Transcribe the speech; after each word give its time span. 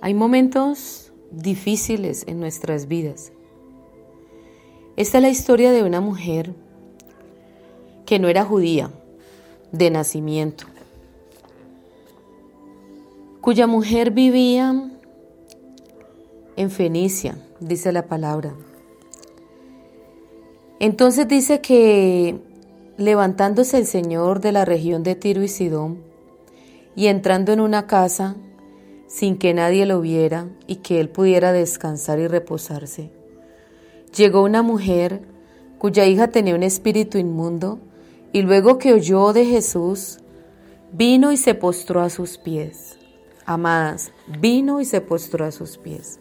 hay 0.00 0.14
momentos 0.14 1.12
difíciles 1.30 2.24
en 2.26 2.40
nuestras 2.40 2.88
vidas. 2.88 3.32
Esta 4.96 5.18
es 5.18 5.22
la 5.22 5.28
historia 5.28 5.72
de 5.72 5.82
una 5.82 6.00
mujer 6.00 6.54
que 8.06 8.18
no 8.18 8.28
era 8.28 8.44
judía 8.44 8.90
de 9.72 9.90
nacimiento, 9.90 10.64
cuya 13.40 13.66
mujer 13.66 14.10
vivía 14.10 14.90
en 16.56 16.70
Fenicia, 16.70 17.38
dice 17.60 17.92
la 17.92 18.06
palabra. 18.06 18.54
Entonces 20.80 21.28
dice 21.28 21.60
que 21.60 22.38
levantándose 22.96 23.78
el 23.78 23.86
Señor 23.86 24.40
de 24.40 24.52
la 24.52 24.64
región 24.64 25.02
de 25.02 25.14
Tiro 25.14 25.42
y 25.42 25.48
Sidón 25.48 25.98
y 26.96 27.06
entrando 27.06 27.52
en 27.52 27.60
una 27.60 27.86
casa 27.86 28.36
sin 29.08 29.38
que 29.38 29.54
nadie 29.54 29.86
lo 29.86 30.00
viera 30.00 30.48
y 30.66 30.76
que 30.76 31.00
él 31.00 31.08
pudiera 31.08 31.52
descansar 31.52 32.20
y 32.20 32.28
reposarse, 32.28 33.10
llegó 34.14 34.42
una 34.42 34.62
mujer 34.62 35.22
cuya 35.78 36.04
hija 36.04 36.28
tenía 36.28 36.54
un 36.54 36.62
espíritu 36.62 37.18
inmundo 37.18 37.80
y 38.32 38.42
luego 38.42 38.78
que 38.78 38.92
oyó 38.92 39.32
de 39.32 39.46
Jesús, 39.46 40.18
vino 40.92 41.32
y 41.32 41.36
se 41.36 41.54
postró 41.54 42.02
a 42.02 42.10
sus 42.10 42.38
pies. 42.38 42.98
Amadas, 43.46 44.12
vino 44.40 44.80
y 44.80 44.84
se 44.84 45.00
postró 45.00 45.46
a 45.46 45.50
sus 45.50 45.78
pies. 45.78 46.20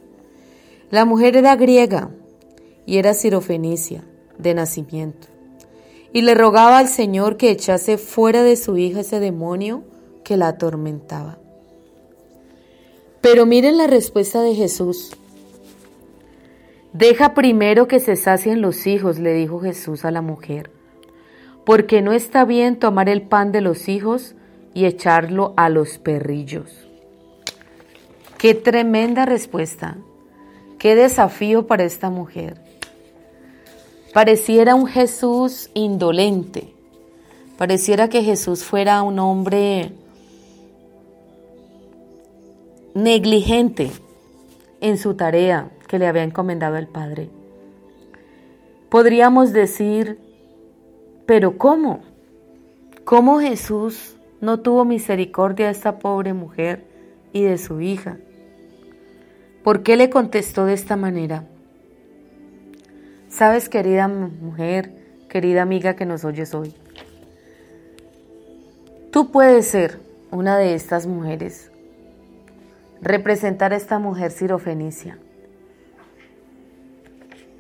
La 0.90 1.04
mujer 1.04 1.36
era 1.36 1.56
griega 1.58 2.10
y 2.86 2.98
era 2.98 3.14
sirofenicia 3.14 4.06
de 4.38 4.54
nacimiento. 4.54 5.28
Y 6.14 6.22
le 6.22 6.34
rogaba 6.36 6.78
al 6.78 6.88
Señor 6.88 7.36
que 7.36 7.52
echase 7.52 7.98
fuera 7.98 8.44
de 8.44 8.56
su 8.56 8.78
hija 8.78 9.02
ese 9.02 9.20
demonio 9.20 9.84
que 10.24 10.38
la 10.38 10.48
atormentaba. 10.48 11.40
Pero 13.30 13.46
miren 13.46 13.78
la 13.78 13.88
respuesta 13.88 14.42
de 14.42 14.56
Jesús. 14.56 15.12
Deja 16.94 17.34
primero 17.34 17.88
que 17.88 18.00
se 18.00 18.16
sacien 18.16 18.62
los 18.62 18.88
hijos, 18.88 19.20
le 19.20 19.34
dijo 19.34 19.60
Jesús 19.60 20.06
a 20.06 20.12
la 20.12 20.22
mujer 20.22 20.72
porque 21.68 22.02
no 22.02 22.14
está 22.14 22.46
bien 22.46 22.80
tomar 22.80 23.10
el 23.10 23.24
pan 23.24 23.52
de 23.52 23.60
los 23.60 23.90
hijos 23.90 24.36
y 24.74 24.86
echarlo 24.86 25.54
a 25.58 25.68
los 25.68 25.98
perrillos. 25.98 26.88
Qué 28.38 28.56
tremenda 28.56 29.26
respuesta, 29.26 29.98
qué 30.80 30.96
desafío 30.96 31.68
para 31.68 31.84
esta 31.84 32.10
mujer. 32.10 32.62
Pareciera 34.14 34.76
un 34.76 34.88
Jesús 34.88 35.70
indolente, 35.74 36.74
pareciera 37.58 38.08
que 38.08 38.24
Jesús 38.24 38.64
fuera 38.64 39.02
un 39.02 39.20
hombre 39.20 39.92
negligente 42.98 43.92
en 44.82 44.98
su 44.98 45.14
tarea 45.14 45.70
que 45.88 46.00
le 46.00 46.08
había 46.08 46.24
encomendado 46.24 46.78
el 46.78 46.88
Padre. 46.88 47.30
Podríamos 48.90 49.54
decir 49.54 50.18
pero 51.28 51.58
¿cómo? 51.58 52.00
¿Cómo 53.04 53.40
Jesús 53.40 54.16
no 54.42 54.62
tuvo 54.62 54.84
misericordia 54.86 55.68
de 55.68 55.74
esta 55.74 56.00
pobre 56.00 56.34
mujer 56.34 56.86
y 57.34 57.44
de 57.44 57.60
su 57.60 57.82
hija? 57.82 58.18
¿Por 59.64 59.84
qué 59.84 59.98
le 59.98 60.10
contestó 60.10 60.66
de 60.66 60.74
esta 60.74 60.96
manera? 60.96 61.44
Sabes, 63.28 63.70
querida 63.70 64.08
mujer, 64.08 64.92
querida 65.30 65.62
amiga 65.62 65.98
que 65.98 66.06
nos 66.06 66.24
oyes 66.24 66.56
hoy, 66.56 66.74
tú 69.12 69.32
puedes 69.32 69.68
ser 69.68 70.00
una 70.32 70.58
de 70.58 70.74
estas 70.74 71.06
mujeres, 71.06 71.72
representar 73.02 73.74
a 73.74 73.78
esta 73.78 74.00
mujer 74.00 74.32
sirofenicia 74.32 75.18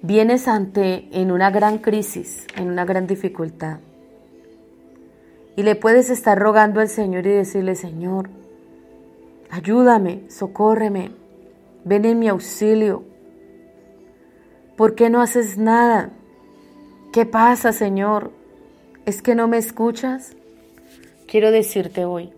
vienes 0.01 0.47
ante 0.47 1.07
en 1.11 1.31
una 1.31 1.51
gran 1.51 1.79
crisis, 1.79 2.45
en 2.55 2.69
una 2.69 2.85
gran 2.85 3.07
dificultad. 3.07 3.79
Y 5.55 5.63
le 5.63 5.75
puedes 5.75 6.09
estar 6.09 6.37
rogando 6.37 6.79
al 6.79 6.87
Señor 6.87 7.25
y 7.25 7.31
decirle, 7.31 7.75
Señor, 7.75 8.29
ayúdame, 9.49 10.23
socórreme, 10.29 11.11
ven 11.83 12.05
en 12.05 12.19
mi 12.19 12.27
auxilio. 12.27 13.03
¿Por 14.75 14.93
qué 14.93 15.09
no 15.09 15.21
haces 15.21 15.57
nada? 15.57 16.11
¿Qué 17.11 17.25
pasa, 17.25 17.73
Señor? 17.73 18.31
¿Es 19.05 19.23
que 19.23 19.33
no 19.33 19.47
me 19.47 19.57
escuchas? 19.57 20.35
Quiero 21.27 21.49
decirte 21.51 22.05
hoy, 22.05 22.31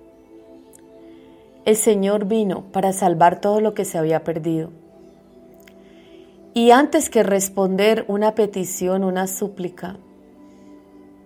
el 1.65 1.75
Señor 1.75 2.25
vino 2.25 2.63
para 2.71 2.93
salvar 2.93 3.41
todo 3.41 3.61
lo 3.61 3.73
que 3.73 3.85
se 3.85 3.97
había 3.97 4.23
perdido. 4.23 4.71
Y 6.53 6.71
antes 6.71 7.09
que 7.09 7.23
responder 7.23 8.05
una 8.07 8.35
petición, 8.35 9.03
una 9.03 9.27
súplica, 9.27 9.97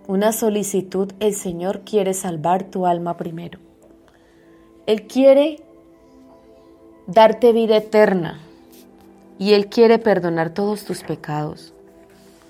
una 0.07 0.31
solicitud, 0.31 1.13
el 1.19 1.33
Señor 1.33 1.81
quiere 1.81 2.13
salvar 2.13 2.65
tu 2.65 2.85
alma 2.85 3.15
primero. 3.15 3.59
Él 4.85 5.07
quiere 5.07 5.61
darte 7.07 7.53
vida 7.53 7.77
eterna 7.77 8.39
y 9.39 9.53
Él 9.53 9.67
quiere 9.67 9.97
perdonar 9.97 10.49
todos 10.49 10.83
tus 10.83 11.03
pecados. 11.03 11.73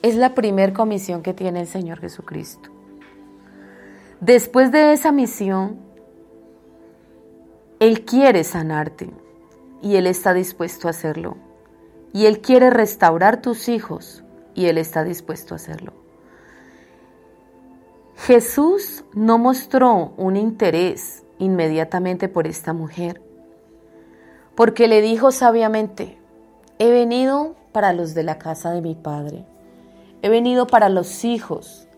Es 0.01 0.15
la 0.15 0.33
primera 0.33 0.73
comisión 0.73 1.21
que 1.21 1.33
tiene 1.33 1.61
el 1.61 1.67
Señor 1.67 2.00
Jesucristo. 2.00 2.69
Después 4.19 4.71
de 4.71 4.94
esa 4.94 5.11
misión, 5.11 5.77
Él 7.83 8.05
quiere 8.05 8.45
sanarte 8.45 9.09
y 9.81 9.97
Él 9.97 10.07
está 10.07 10.33
dispuesto 10.33 10.88
a 10.88 10.91
hacerlo 10.91 11.35
y 12.13 12.27
Él 12.27 12.39
quiere 12.39 12.69
restaurar 12.69 13.41
tus 13.41 13.67
hijos 13.67 14.23
y 14.55 14.67
Él 14.67 14.77
está 14.77 15.03
dispuesto 15.03 15.53
a 15.53 15.57
hacerlo. 15.57 15.91
Jesús 18.16 19.03
no 19.13 19.38
mostró 19.38 20.13
un 20.16 20.38
interés 20.38 21.23
inmediatamente 21.39 22.29
por 22.29 22.47
esta 22.47 22.71
mujer, 22.71 23.21
porque 24.55 24.88
le 24.88 25.01
dijo 25.01 25.33
sabiamente, 25.33 26.17
he 26.79 26.89
venido 26.89 27.57
para 27.73 27.91
los 27.91 28.13
de 28.13 28.23
la 28.23 28.38
casa 28.38 28.71
de 28.71 28.79
mi 28.79 28.95
Padre, 28.95 29.45
he 30.21 30.29
venido 30.29 30.67
para 30.67 30.88
los 30.88 31.25
hijos, 31.25 31.89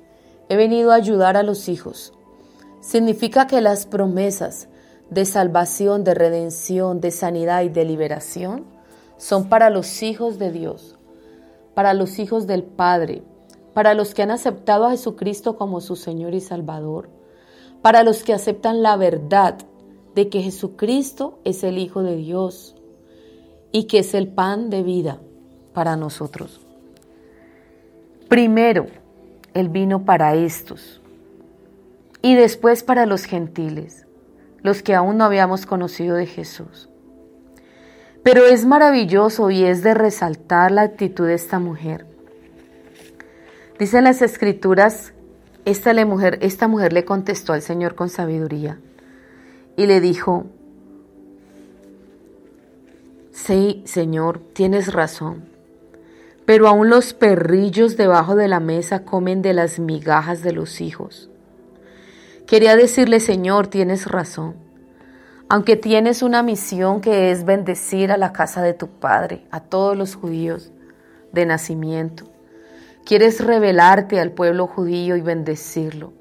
he 0.49 0.55
venido 0.55 0.91
a 0.91 0.95
ayudar 0.95 1.37
a 1.37 1.43
los 1.43 1.69
hijos. 1.69 2.11
Significa 2.81 3.45
que 3.45 3.61
las 3.61 3.85
promesas 3.85 4.67
de 5.09 5.25
salvación, 5.25 6.03
de 6.03 6.13
redención, 6.13 7.01
de 7.01 7.11
sanidad 7.11 7.63
y 7.63 7.69
de 7.69 7.85
liberación 7.85 8.65
son 9.17 9.49
para 9.49 9.69
los 9.69 10.03
hijos 10.03 10.39
de 10.39 10.51
Dios, 10.51 10.97
para 11.73 11.93
los 11.93 12.19
hijos 12.19 12.47
del 12.47 12.63
Padre, 12.63 13.23
para 13.73 13.93
los 13.93 14.13
que 14.13 14.23
han 14.23 14.31
aceptado 14.31 14.85
a 14.85 14.91
Jesucristo 14.91 15.57
como 15.57 15.81
su 15.81 15.95
Señor 15.95 16.33
y 16.33 16.41
Salvador, 16.41 17.09
para 17.81 18.03
los 18.03 18.23
que 18.23 18.33
aceptan 18.33 18.81
la 18.81 18.97
verdad 18.97 19.57
de 20.15 20.29
que 20.29 20.41
Jesucristo 20.41 21.39
es 21.43 21.63
el 21.63 21.77
Hijo 21.77 22.01
de 22.01 22.15
Dios 22.15 22.75
y 23.71 23.83
que 23.83 23.99
es 23.99 24.13
el 24.13 24.29
pan 24.29 24.69
de 24.69 24.81
vida 24.81 25.19
para 25.73 25.97
nosotros. 25.97 26.61
Primero, 28.29 28.87
Él 29.53 29.69
vino 29.69 30.05
para 30.05 30.35
estos 30.35 31.01
y 32.21 32.33
después 32.33 32.83
para 32.83 33.05
los 33.05 33.25
gentiles, 33.25 34.04
los 34.65 34.81
que 34.81 34.95
aún 34.95 35.19
no 35.19 35.25
habíamos 35.25 35.67
conocido 35.67 36.15
de 36.15 36.25
Jesús. 36.25 36.89
Pero 38.23 38.47
es 38.47 38.65
maravilloso 38.65 39.51
y 39.51 39.63
es 39.63 39.83
de 39.83 39.93
resaltar 39.93 40.71
la 40.71 40.81
actitud 40.81 41.27
de 41.27 41.35
esta 41.35 41.59
mujer. 41.59 42.07
Dicen 43.77 44.05
las 44.05 44.23
escrituras, 44.23 45.13
esta, 45.65 45.93
mujer, 46.03 46.39
esta 46.41 46.67
mujer 46.67 46.93
le 46.93 47.05
contestó 47.05 47.53
al 47.53 47.61
Señor 47.61 47.93
con 47.93 48.09
sabiduría 48.09 48.79
y 49.77 49.85
le 49.85 50.01
dijo, 50.01 50.47
sí, 53.31 53.83
Señor, 53.85 54.39
tienes 54.53 54.93
razón, 54.93 55.45
pero 56.45 56.67
aún 56.67 56.89
los 56.89 57.13
perrillos 57.13 57.97
debajo 57.97 58.35
de 58.35 58.47
la 58.47 58.59
mesa 58.59 59.05
comen 59.05 59.43
de 59.43 59.53
las 59.53 59.77
migajas 59.77 60.41
de 60.41 60.53
los 60.53 60.81
hijos. 60.81 61.29
Quería 62.47 62.75
decirle, 62.75 63.19
Señor, 63.19 63.67
tienes 63.67 64.05
razón. 64.05 64.55
aunque 65.47 65.75
tienes 65.75 66.23
una 66.23 66.41
misión 66.41 67.01
que 67.01 67.31
es 67.31 67.45
bendecir 67.45 68.11
a 68.11 68.17
la 68.17 68.33
casa 68.33 68.61
de 68.63 68.73
tu 68.73 68.87
padre, 68.87 69.45
a 69.51 69.59
todos 69.59 69.95
los 69.95 70.15
judíos 70.15 70.71
de 71.31 71.45
nacimiento. 71.45 72.31
Quieres 73.05 73.39
revelarte 73.45 74.19
al 74.19 74.31
pueblo 74.31 74.65
judío 74.67 75.15
y 75.15 75.21
bendecirlo. 75.21 76.13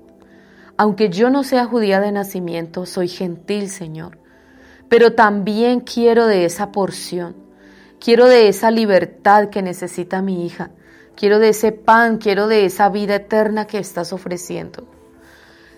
Aunque 0.76 1.08
yo 1.08 1.30
no 1.30 1.42
sea 1.42 1.64
judía 1.64 2.00
de 2.00 2.12
nacimiento, 2.12 2.84
soy 2.84 3.08
gentil, 3.08 3.70
Señor, 3.70 4.18
pero 4.88 5.14
también 5.14 5.80
quiero 5.80 6.26
de 6.26 6.44
esa 6.44 6.70
porción, 6.72 7.34
quiero 8.00 8.26
de 8.28 8.48
esa 8.48 8.70
libertad 8.70 9.48
que 9.48 9.62
necesita 9.62 10.20
mi 10.20 10.44
hija, 10.44 10.70
quiero 11.16 11.38
de 11.38 11.50
ese 11.50 11.72
pan, 11.72 12.18
quiero 12.18 12.46
de 12.46 12.66
esa 12.66 12.90
vida 12.90 13.14
eterna 13.14 13.66
que 13.66 13.78
estás 13.78 14.12
ofreciendo. 14.12 14.86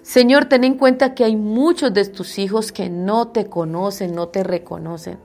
Señor, 0.06 0.44
ten 0.44 0.62
en 0.62 0.78
cuenta 0.78 1.16
que 1.16 1.24
hay 1.24 1.34
muchos 1.34 1.92
de 1.92 2.04
tus 2.04 2.38
hijos 2.38 2.70
que 2.70 2.88
no 2.88 3.26
te 3.26 3.46
conocen, 3.46 4.14
no 4.14 4.28
te 4.28 4.44
reconocen, 4.44 5.18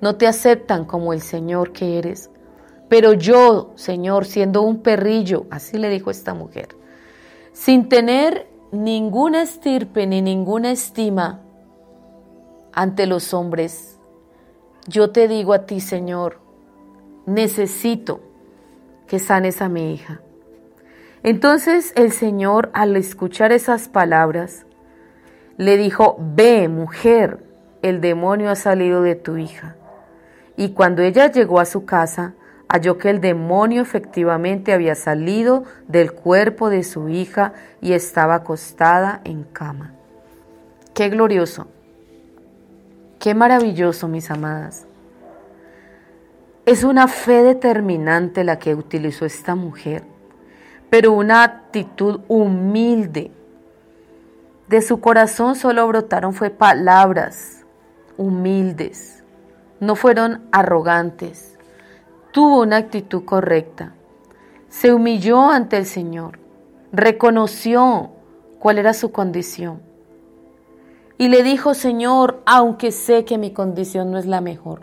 no 0.00 0.16
te 0.16 0.26
aceptan 0.26 0.86
como 0.86 1.12
el 1.12 1.20
Señor 1.20 1.72
que 1.72 1.98
eres. 1.98 2.30
Pero 2.88 3.12
yo, 3.12 3.72
Señor, 3.74 4.24
siendo 4.24 4.62
un 4.62 4.78
perrillo, 4.78 5.44
así 5.50 5.76
le 5.76 5.90
dijo 5.90 6.10
esta 6.10 6.32
mujer, 6.32 6.68
sin 7.52 7.90
tener 7.90 8.48
ninguna 8.72 9.42
estirpe 9.42 10.06
ni 10.06 10.22
ninguna 10.22 10.72
estima 10.72 11.42
ante 12.72 13.06
los 13.06 13.34
hombres, 13.34 14.00
yo 14.86 15.10
te 15.10 15.28
digo 15.28 15.52
a 15.52 15.66
ti, 15.66 15.80
Señor, 15.80 16.40
necesito 17.26 18.22
que 19.06 19.18
sanes 19.18 19.60
a 19.60 19.68
mi 19.68 19.92
hija. 19.92 20.22
Entonces 21.24 21.94
el 21.96 22.12
Señor, 22.12 22.68
al 22.74 22.94
escuchar 22.96 23.50
esas 23.50 23.88
palabras, 23.88 24.66
le 25.56 25.78
dijo, 25.78 26.18
ve, 26.20 26.68
mujer, 26.68 27.38
el 27.80 28.02
demonio 28.02 28.50
ha 28.50 28.56
salido 28.56 29.00
de 29.00 29.14
tu 29.14 29.38
hija. 29.38 29.74
Y 30.58 30.72
cuando 30.72 31.00
ella 31.00 31.32
llegó 31.32 31.60
a 31.60 31.64
su 31.64 31.86
casa, 31.86 32.34
halló 32.68 32.98
que 32.98 33.08
el 33.08 33.22
demonio 33.22 33.80
efectivamente 33.80 34.74
había 34.74 34.94
salido 34.94 35.64
del 35.88 36.12
cuerpo 36.12 36.68
de 36.68 36.84
su 36.84 37.08
hija 37.08 37.54
y 37.80 37.94
estaba 37.94 38.34
acostada 38.34 39.22
en 39.24 39.44
cama. 39.44 39.94
Qué 40.92 41.08
glorioso, 41.08 41.68
qué 43.18 43.34
maravilloso, 43.34 44.08
mis 44.08 44.30
amadas. 44.30 44.86
Es 46.66 46.84
una 46.84 47.08
fe 47.08 47.42
determinante 47.42 48.44
la 48.44 48.58
que 48.58 48.74
utilizó 48.74 49.24
esta 49.24 49.54
mujer 49.54 50.13
pero 50.94 51.10
una 51.10 51.42
actitud 51.42 52.20
humilde. 52.28 53.32
De 54.68 54.80
su 54.80 55.00
corazón 55.00 55.56
solo 55.56 55.88
brotaron 55.88 56.34
fue 56.34 56.50
palabras 56.50 57.64
humildes, 58.16 59.24
no 59.80 59.96
fueron 59.96 60.42
arrogantes. 60.52 61.58
Tuvo 62.30 62.62
una 62.62 62.76
actitud 62.76 63.24
correcta. 63.24 63.92
Se 64.68 64.94
humilló 64.94 65.50
ante 65.50 65.78
el 65.78 65.86
Señor, 65.86 66.38
reconoció 66.92 68.12
cuál 68.60 68.78
era 68.78 68.94
su 68.94 69.10
condición. 69.10 69.82
Y 71.18 71.26
le 71.26 71.42
dijo, 71.42 71.74
Señor, 71.74 72.40
aunque 72.46 72.92
sé 72.92 73.24
que 73.24 73.36
mi 73.36 73.50
condición 73.50 74.12
no 74.12 74.18
es 74.18 74.26
la 74.26 74.40
mejor, 74.40 74.82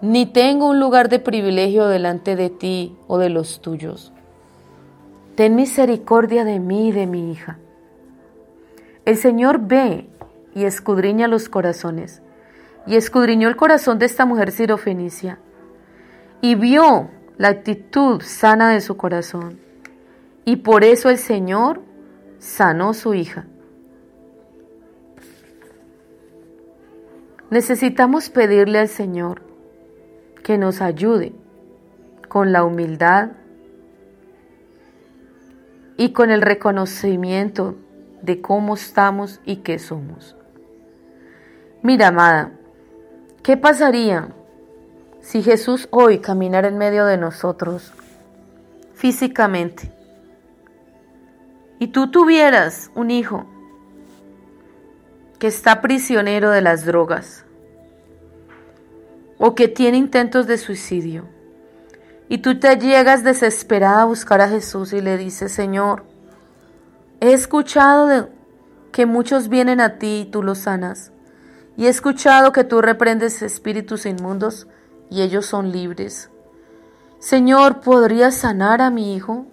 ni 0.00 0.24
tengo 0.24 0.70
un 0.70 0.80
lugar 0.80 1.10
de 1.10 1.18
privilegio 1.18 1.88
delante 1.88 2.36
de 2.36 2.48
ti 2.48 2.96
o 3.06 3.18
de 3.18 3.28
los 3.28 3.60
tuyos 3.60 4.14
ten 5.40 5.54
misericordia 5.54 6.44
de 6.44 6.60
mí 6.60 6.88
y 6.88 6.92
de 6.92 7.06
mi 7.06 7.32
hija. 7.32 7.56
El 9.06 9.16
Señor 9.16 9.58
ve 9.62 10.06
y 10.54 10.64
escudriña 10.64 11.28
los 11.28 11.48
corazones, 11.48 12.20
y 12.86 12.96
escudriñó 12.96 13.48
el 13.48 13.56
corazón 13.56 13.98
de 13.98 14.04
esta 14.04 14.26
mujer 14.26 14.50
sirofenicia, 14.50 15.38
y 16.42 16.56
vio 16.56 17.08
la 17.38 17.48
actitud 17.48 18.20
sana 18.20 18.68
de 18.68 18.82
su 18.82 18.98
corazón, 18.98 19.58
y 20.44 20.56
por 20.56 20.84
eso 20.84 21.08
el 21.08 21.16
Señor 21.16 21.80
sanó 22.38 22.92
su 22.92 23.14
hija. 23.14 23.46
Necesitamos 27.48 28.28
pedirle 28.28 28.78
al 28.78 28.88
Señor 28.88 29.40
que 30.42 30.58
nos 30.58 30.82
ayude 30.82 31.32
con 32.28 32.52
la 32.52 32.62
humildad 32.62 33.39
y 36.00 36.14
con 36.14 36.30
el 36.30 36.40
reconocimiento 36.40 37.76
de 38.22 38.40
cómo 38.40 38.72
estamos 38.72 39.38
y 39.44 39.56
qué 39.56 39.78
somos. 39.78 40.34
Mira, 41.82 42.08
amada, 42.08 42.52
¿qué 43.42 43.58
pasaría 43.58 44.30
si 45.20 45.42
Jesús 45.42 45.88
hoy 45.90 46.20
caminara 46.20 46.68
en 46.68 46.78
medio 46.78 47.04
de 47.04 47.18
nosotros 47.18 47.92
físicamente 48.94 49.92
y 51.78 51.88
tú 51.88 52.10
tuvieras 52.10 52.90
un 52.94 53.10
hijo 53.10 53.44
que 55.38 55.48
está 55.48 55.82
prisionero 55.82 56.48
de 56.48 56.62
las 56.62 56.86
drogas 56.86 57.44
o 59.36 59.54
que 59.54 59.68
tiene 59.68 59.98
intentos 59.98 60.46
de 60.46 60.56
suicidio? 60.56 61.39
Y 62.30 62.38
tú 62.38 62.60
te 62.60 62.76
llegas 62.76 63.24
desesperada 63.24 64.02
a 64.02 64.04
buscar 64.04 64.40
a 64.40 64.48
Jesús 64.48 64.92
y 64.92 65.00
le 65.00 65.16
dices, 65.16 65.50
Señor, 65.50 66.04
he 67.18 67.32
escuchado 67.32 68.28
que 68.92 69.04
muchos 69.04 69.48
vienen 69.48 69.80
a 69.80 69.98
ti 69.98 70.20
y 70.20 70.30
tú 70.30 70.44
los 70.44 70.58
sanas. 70.58 71.10
Y 71.76 71.86
he 71.86 71.88
escuchado 71.88 72.52
que 72.52 72.62
tú 72.62 72.82
reprendes 72.82 73.42
espíritus 73.42 74.06
inmundos 74.06 74.68
y 75.10 75.22
ellos 75.22 75.44
son 75.44 75.72
libres. 75.72 76.30
Señor, 77.18 77.80
¿podrías 77.80 78.36
sanar 78.36 78.80
a 78.80 78.90
mi 78.90 79.16
hijo? 79.16 79.46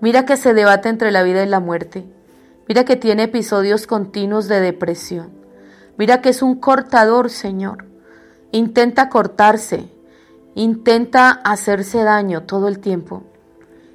Mira 0.00 0.24
que 0.24 0.38
se 0.38 0.54
debate 0.54 0.88
entre 0.88 1.10
la 1.10 1.22
vida 1.22 1.42
y 1.42 1.48
la 1.48 1.60
muerte. 1.60 2.06
Mira 2.66 2.86
que 2.86 2.96
tiene 2.96 3.24
episodios 3.24 3.86
continuos 3.86 4.48
de 4.48 4.60
depresión. 4.60 5.32
Mira 5.98 6.22
que 6.22 6.30
es 6.30 6.40
un 6.40 6.54
cortador, 6.54 7.28
Señor. 7.28 7.84
Intenta 8.52 9.10
cortarse, 9.10 9.90
intenta 10.58 11.30
hacerse 11.30 12.02
daño 12.02 12.42
todo 12.42 12.66
el 12.66 12.80
tiempo 12.80 13.22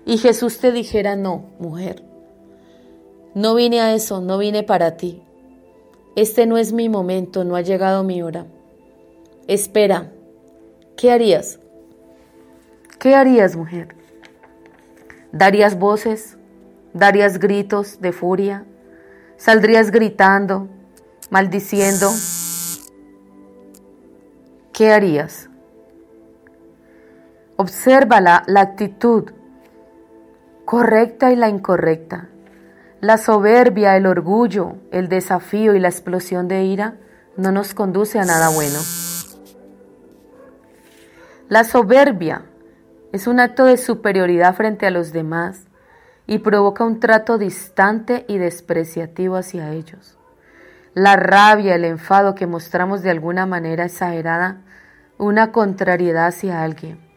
y 0.06 0.18
Jesús 0.18 0.60
te 0.60 0.72
dijera, 0.72 1.18
no, 1.18 1.50
mujer, 1.60 2.04
no 3.36 3.54
vine 3.54 3.82
a 3.82 3.94
eso, 3.94 4.22
no 4.22 4.38
vine 4.38 4.64
para 4.64 4.96
ti. 4.96 5.22
Este 6.16 6.46
no 6.46 6.58
es 6.58 6.72
mi 6.72 6.88
momento, 6.88 7.44
no 7.44 7.58
ha 7.58 7.62
llegado 7.62 8.06
mi 8.06 8.24
hora. 8.24 8.46
Espera, 9.48 10.14
¿qué 10.96 11.12
harías? 11.12 11.60
¿Qué 12.98 13.14
harías, 13.14 13.58
mujer? 13.58 13.96
¿Darías 15.34 15.78
voces? 15.78 16.38
¿Darías 16.94 17.40
gritos 17.40 18.00
de 18.00 18.14
furia? 18.14 18.66
¿Saldrías 19.36 19.92
gritando, 19.92 20.70
maldiciendo? 21.30 22.10
¿Qué 24.72 24.92
harías? 24.92 25.50
Observa 27.64 28.20
la, 28.20 28.44
actitud 28.60 29.32
correcta 30.66 31.32
y 31.32 31.38
la 31.38 31.48
incorrecta. 31.48 32.28
La 33.00 33.18
soberbia, 33.18 33.96
el 33.96 34.06
orgullo, 34.06 34.76
el 34.92 35.08
desafío 35.08 35.74
y 35.74 35.80
la 35.80 35.88
explosión 35.88 36.50
de 36.50 36.66
ira 36.66 36.98
no 37.38 37.54
nos 37.54 37.74
conduce 37.74 38.20
a 38.20 38.26
nada 38.26 38.50
bueno. 38.50 38.80
La 41.48 41.64
soberbia 41.64 42.44
es 43.14 43.28
un 43.28 43.40
acto 43.40 43.64
de 43.64 43.78
superioridad 43.78 44.54
frente 44.56 44.86
a 44.86 44.92
los 44.92 45.14
demás 45.14 45.64
y 46.28 46.40
provoca 46.40 46.84
un 46.84 47.00
trato 47.00 47.38
distante 47.38 48.26
y 48.28 48.40
despreciativo 48.40 49.38
hacia 49.38 49.72
ellos. 49.72 50.18
La 50.96 51.16
rabia, 51.16 51.76
el 51.76 51.86
enfado 51.86 52.36
que 52.36 52.46
mostramos 52.46 53.04
de 53.04 53.12
alguna 53.12 53.46
manera 53.46 53.86
exagerada, 53.86 54.58
una 55.18 55.54
contrariedad 55.54 56.26
hacia 56.28 56.62
alguien 56.62 57.13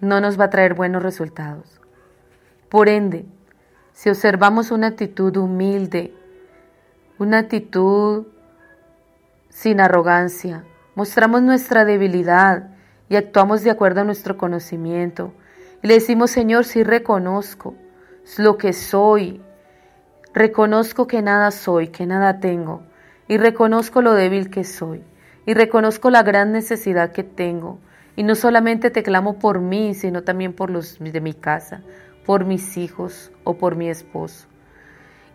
no 0.00 0.20
nos 0.20 0.38
va 0.38 0.44
a 0.44 0.50
traer 0.50 0.74
buenos 0.74 1.02
resultados. 1.02 1.80
Por 2.68 2.88
ende, 2.88 3.26
si 3.92 4.10
observamos 4.10 4.70
una 4.70 4.88
actitud 4.88 5.36
humilde, 5.36 6.12
una 7.18 7.38
actitud 7.38 8.26
sin 9.48 9.80
arrogancia, 9.80 10.64
mostramos 10.94 11.42
nuestra 11.42 11.84
debilidad 11.84 12.68
y 13.08 13.16
actuamos 13.16 13.62
de 13.62 13.70
acuerdo 13.70 14.02
a 14.02 14.04
nuestro 14.04 14.36
conocimiento, 14.36 15.32
y 15.82 15.86
le 15.86 15.94
decimos, 15.94 16.30
Señor, 16.30 16.64
sí 16.64 16.82
reconozco 16.82 17.74
lo 18.38 18.58
que 18.58 18.72
soy, 18.72 19.40
reconozco 20.34 21.06
que 21.06 21.22
nada 21.22 21.50
soy, 21.50 21.88
que 21.88 22.06
nada 22.06 22.40
tengo, 22.40 22.82
y 23.28 23.38
reconozco 23.38 24.02
lo 24.02 24.12
débil 24.12 24.50
que 24.50 24.64
soy, 24.64 25.04
y 25.46 25.54
reconozco 25.54 26.10
la 26.10 26.22
gran 26.22 26.52
necesidad 26.52 27.12
que 27.12 27.22
tengo, 27.22 27.78
y 28.16 28.22
no 28.22 28.34
solamente 28.34 28.90
te 28.90 29.02
clamo 29.02 29.38
por 29.38 29.60
mí, 29.60 29.94
sino 29.94 30.22
también 30.22 30.54
por 30.54 30.70
los 30.70 30.98
de 30.98 31.20
mi 31.20 31.34
casa, 31.34 31.82
por 32.24 32.44
mis 32.44 32.76
hijos 32.76 33.30
o 33.44 33.58
por 33.58 33.76
mi 33.76 33.88
esposo. 33.88 34.48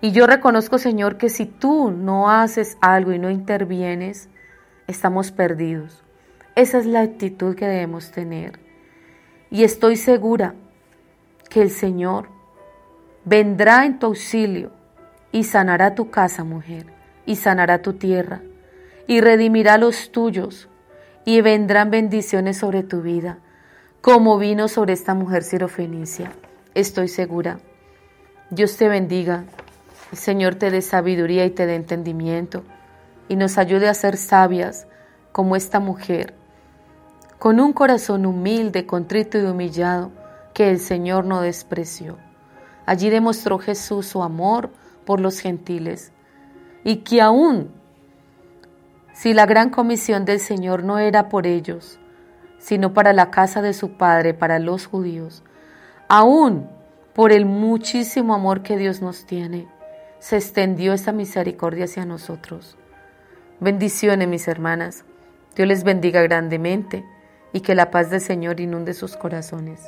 Y 0.01 0.11
yo 0.11 0.25
reconozco, 0.25 0.79
Señor, 0.79 1.17
que 1.17 1.29
si 1.29 1.45
tú 1.45 1.91
no 1.91 2.31
haces 2.31 2.77
algo 2.81 3.13
y 3.13 3.19
no 3.19 3.29
intervienes, 3.29 4.29
estamos 4.88 5.31
perdidos. 5.31 6.03
Esa 6.55 6.79
es 6.79 6.88
la 6.88 7.01
actitud 7.01 7.55
que 7.55 7.67
debemos 7.67 8.11
tener. 8.11 8.59
Y 9.51 9.63
estoy 9.63 9.95
segura 9.95 10.55
que 11.50 11.61
el 11.61 11.69
Señor 11.69 12.29
vendrá 13.25 13.85
en 13.85 14.00
tu 14.00 14.07
auxilio 14.07 14.71
y 15.31 15.43
sanará 15.43 15.93
tu 15.93 16.09
casa, 16.09 16.43
mujer, 16.43 16.88
y 17.25 17.35
sanará 17.35 17.81
tu 17.81 17.93
tierra, 17.93 18.41
y 19.07 19.21
redimirá 19.21 19.77
los 19.77 20.11
tuyos, 20.11 20.67
y 21.25 21.41
vendrán 21.41 21.91
bendiciones 21.91 22.57
sobre 22.57 22.83
tu 22.83 23.01
vida, 23.01 23.37
como 24.01 24.37
vino 24.37 24.67
sobre 24.67 24.93
esta 24.93 25.13
mujer 25.13 25.43
sirofenicia. 25.43 26.31
Estoy 26.73 27.07
segura. 27.07 27.59
Dios 28.49 28.75
te 28.77 28.89
bendiga. 28.89 29.45
El 30.11 30.17
Señor 30.17 30.55
te 30.55 30.71
dé 30.71 30.81
sabiduría 30.81 31.45
y 31.45 31.51
te 31.51 31.65
dé 31.65 31.75
entendimiento 31.75 32.63
y 33.29 33.37
nos 33.37 33.57
ayude 33.57 33.87
a 33.87 33.93
ser 33.93 34.17
sabias 34.17 34.87
como 35.31 35.55
esta 35.55 35.79
mujer, 35.79 36.33
con 37.39 37.61
un 37.61 37.71
corazón 37.71 38.25
humilde, 38.25 38.85
contrito 38.85 39.39
y 39.39 39.43
humillado 39.43 40.11
que 40.53 40.69
el 40.69 40.79
Señor 40.79 41.23
no 41.23 41.39
despreció. 41.39 42.17
Allí 42.85 43.09
demostró 43.09 43.57
Jesús 43.57 44.07
su 44.07 44.21
amor 44.21 44.69
por 45.05 45.21
los 45.21 45.39
gentiles 45.39 46.11
y 46.83 46.97
que 46.97 47.21
aún 47.21 47.71
si 49.13 49.34
la 49.34 49.46
gran 49.46 49.70
comisión 49.70 50.25
del 50.25 50.39
Señor 50.39 50.84
no 50.84 51.00
era 51.00 51.30
por 51.30 51.48
ellos, 51.48 52.00
sino 52.58 52.94
para 52.94 53.13
la 53.13 53.32
casa 53.32 53.62
de 53.62 53.74
su 53.74 53.98
Padre, 53.98 54.34
para 54.34 54.60
los 54.60 54.86
judíos, 54.86 55.44
aún 56.08 56.70
por 57.13 57.32
el 57.32 57.46
muchísimo 57.46 58.34
amor 58.34 58.63
que 58.63 58.77
Dios 58.77 59.01
nos 59.01 59.25
tiene, 59.25 59.68
se 60.20 60.38
extendió 60.38 60.94
esa 60.94 61.12
misericordia 61.12 61.86
hacia 61.86 62.06
nosotros. 62.06 62.77
Bendiciones, 63.60 64.27
mis 64.27 64.48
hermanas. 64.48 65.03
Dios 65.56 65.68
les 65.68 65.84
bendiga 65.84 66.22
grandemente 66.22 67.03
y 67.53 67.62
que 67.62 67.75
la 67.75 67.91
paz 67.91 68.10
del 68.10 68.22
Señor 68.22 68.60
inunde 68.60 68.94
sus 68.94 69.18
corazones. 69.18 69.82